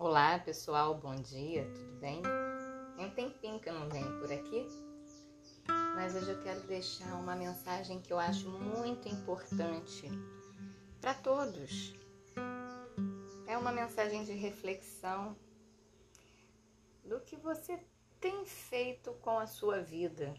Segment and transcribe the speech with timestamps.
[0.00, 2.22] Olá pessoal, bom dia, tudo bem?
[2.94, 4.64] Tem um tempinho que eu não venho por aqui,
[5.66, 10.08] mas hoje eu quero deixar uma mensagem que eu acho muito importante
[11.00, 11.92] para todos.
[13.48, 15.36] É uma mensagem de reflexão
[17.04, 17.76] do que você
[18.20, 20.32] tem feito com a sua vida,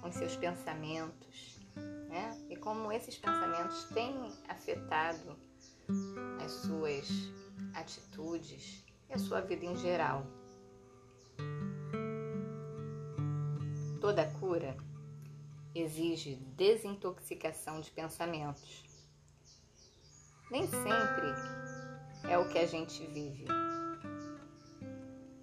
[0.00, 1.60] com seus pensamentos,
[2.08, 2.42] né?
[2.48, 5.38] E como esses pensamentos têm afetado
[6.42, 7.06] as suas
[7.74, 10.26] atitudes e a sua vida em geral.
[14.00, 14.76] Toda cura
[15.74, 18.84] exige desintoxicação de pensamentos.
[20.50, 21.34] Nem sempre
[22.30, 23.44] é o que a gente vive,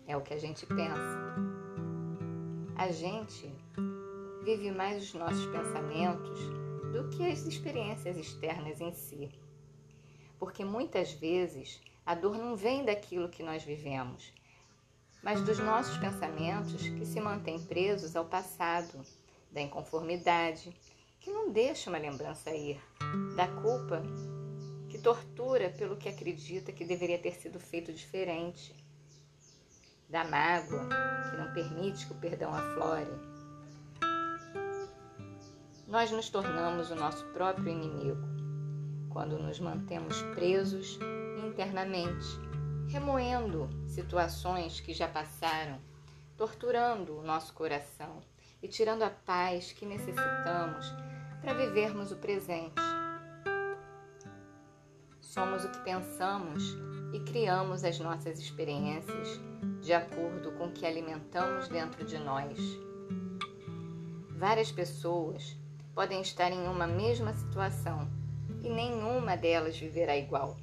[0.07, 1.35] é o que a gente pensa.
[2.75, 3.53] A gente
[4.43, 6.39] vive mais os nossos pensamentos
[6.91, 9.29] do que as experiências externas em si.
[10.37, 14.31] Porque muitas vezes a dor não vem daquilo que nós vivemos,
[15.23, 19.03] mas dos nossos pensamentos que se mantêm presos ao passado,
[19.51, 20.71] da inconformidade,
[21.19, 22.79] que não deixa uma lembrança ir,
[23.35, 24.03] da culpa
[24.89, 28.75] que tortura pelo que acredita que deveria ter sido feito diferente,
[30.07, 30.87] da mágoa
[31.31, 33.09] que não permite que o perdão aflore.
[35.87, 38.21] Nós nos tornamos o nosso próprio inimigo
[39.09, 40.99] quando nos mantemos presos
[41.45, 42.25] internamente,
[42.87, 45.79] remoendo situações que já passaram,
[46.37, 48.21] torturando o nosso coração
[48.61, 50.93] e tirando a paz que necessitamos
[51.41, 52.81] para vivermos o presente.
[55.21, 56.63] Somos o que pensamos
[57.13, 59.39] e criamos as nossas experiências
[59.81, 62.57] de acordo com o que alimentamos dentro de nós.
[64.31, 65.57] Várias pessoas
[65.93, 68.09] podem estar em uma mesma situação
[68.63, 70.57] e nenhuma delas viverá igual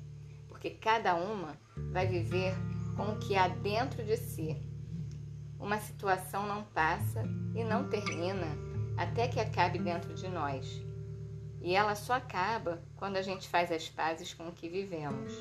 [0.63, 1.59] porque cada uma
[1.91, 2.55] vai viver
[2.97, 4.57] com o que há dentro de si.
[5.59, 8.47] Uma situação não passa e não termina
[8.97, 10.81] até que acabe dentro de nós.
[11.61, 15.33] E ela só acaba quando a gente faz as pazes com o que vivemos.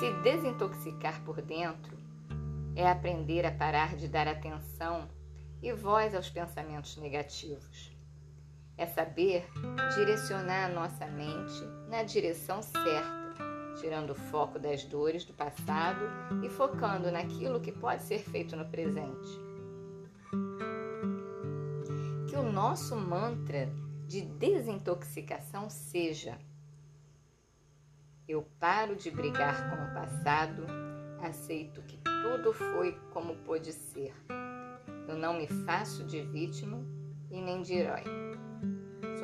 [0.00, 1.96] Se desintoxicar por dentro
[2.74, 5.08] é aprender a parar de dar atenção
[5.62, 7.96] e voz aos pensamentos negativos
[8.78, 9.44] é saber
[9.96, 13.28] direcionar a nossa mente na direção certa,
[13.80, 16.00] tirando o foco das dores do passado
[16.44, 19.28] e focando naquilo que pode ser feito no presente.
[22.28, 23.68] Que o nosso mantra
[24.06, 26.38] de desintoxicação seja:
[28.28, 30.64] Eu paro de brigar com o passado,
[31.20, 34.14] aceito que tudo foi como pôde ser.
[35.08, 36.78] Eu não me faço de vítima
[37.30, 38.27] e nem de herói.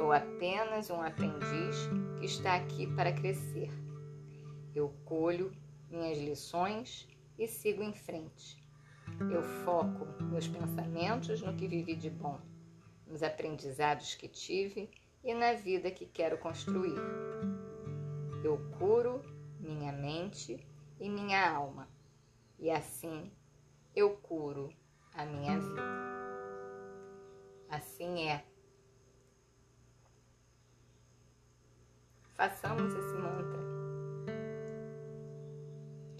[0.05, 1.89] Sou apenas um aprendiz
[2.19, 3.71] que está aqui para crescer.
[4.75, 5.51] Eu colho
[5.89, 8.63] minhas lições e sigo em frente.
[9.33, 12.39] Eu foco meus pensamentos no que vivi de bom,
[13.07, 14.91] nos aprendizados que tive
[15.25, 16.99] e na vida que quero construir.
[18.45, 19.23] Eu curo
[19.59, 20.63] minha mente
[21.01, 21.89] e minha alma,
[22.59, 23.33] e assim
[23.97, 24.69] eu curo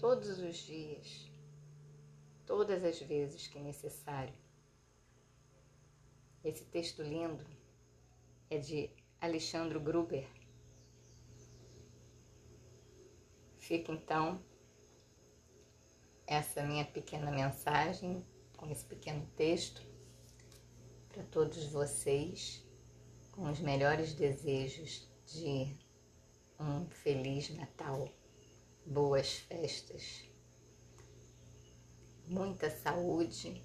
[0.05, 1.31] todos os dias,
[2.45, 4.35] todas as vezes que necessário.
[6.43, 7.43] Esse texto lindo
[8.51, 10.29] é de Alexandre Gruber.
[13.57, 14.39] Fica então
[16.27, 18.23] essa minha pequena mensagem
[18.57, 19.81] com esse pequeno texto
[21.09, 22.63] para todos vocês,
[23.31, 25.75] com os melhores desejos de
[26.59, 28.07] um feliz Natal,
[28.85, 30.29] boas festas,
[32.27, 33.63] muita saúde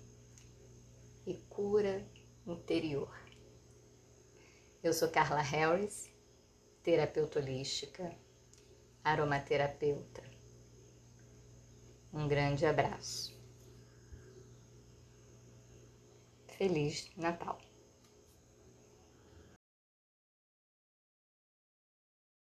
[1.27, 2.05] e cura
[2.47, 3.15] interior.
[4.83, 6.11] Eu sou Carla Harris,
[6.83, 8.17] terapeuta holística,
[9.05, 10.23] aromaterapeuta.
[12.13, 13.39] Um grande abraço.
[16.49, 17.70] Feliz Natal!